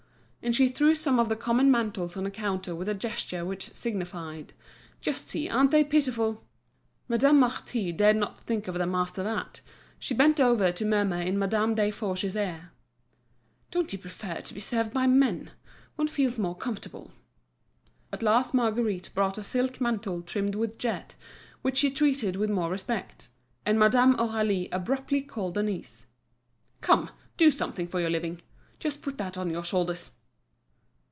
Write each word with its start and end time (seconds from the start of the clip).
And 0.43 0.55
she 0.55 0.69
threw 0.69 0.95
some 0.95 1.19
of 1.19 1.29
the 1.29 1.35
common 1.35 1.69
mantles 1.69 2.17
on 2.17 2.25
a 2.25 2.31
counter 2.31 2.73
with 2.73 2.89
a 2.89 2.95
gesture 2.95 3.45
which 3.45 3.69
signified: 3.75 4.53
"Just 4.99 5.27
see, 5.29 5.47
aren't 5.47 5.69
they 5.69 5.83
pitiful?" 5.83 6.43
Madame 7.07 7.39
Marty 7.39 7.91
dared 7.91 8.15
not 8.15 8.39
think 8.39 8.67
of 8.67 8.73
them 8.73 8.95
after 8.95 9.21
that; 9.21 9.61
she 9.99 10.15
bent 10.15 10.39
over 10.39 10.71
to 10.71 10.83
murmur 10.83 11.21
in 11.21 11.37
Madame 11.37 11.75
Desforges's 11.75 12.35
ear: 12.35 12.71
"Don't 13.69 13.93
you 13.93 13.99
prefer 13.99 14.41
to 14.41 14.53
be 14.55 14.59
served 14.59 14.91
by 14.91 15.05
men? 15.05 15.51
One 15.95 16.07
feels 16.07 16.39
more 16.39 16.55
comfortable?" 16.55 17.11
At 18.11 18.23
last 18.23 18.51
Marguerite 18.51 19.11
brought 19.13 19.37
a 19.37 19.43
silk 19.43 19.79
mantle 19.79 20.23
trimmed 20.23 20.55
with 20.55 20.79
jet, 20.79 21.13
which 21.61 21.77
she 21.77 21.91
treated 21.91 22.35
with 22.35 22.49
more 22.49 22.71
respect. 22.71 23.29
And 23.63 23.77
Madame 23.77 24.15
Aurélie 24.17 24.69
abruptly 24.71 25.21
called 25.21 25.53
Denise. 25.53 26.07
"Come, 26.81 27.11
do 27.37 27.51
something 27.51 27.87
for 27.87 27.99
your 28.01 28.09
living. 28.09 28.41
Just 28.79 29.03
put 29.03 29.19
that 29.19 29.37
on 29.37 29.51
your 29.51 29.63
shoulders." 29.63 30.13